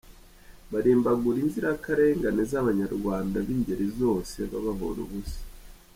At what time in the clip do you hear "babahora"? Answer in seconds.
4.51-4.99